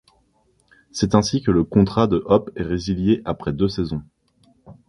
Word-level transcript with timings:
C'est 0.91 1.13
ainsi 1.13 1.43
que 1.43 1.51
le 1.51 1.63
contrat 1.63 2.07
de 2.07 2.23
Hope 2.25 2.49
est 2.55 2.63
résilié 2.63 3.21
après 3.23 3.53
deux 3.53 3.69
saisons. 3.69 4.01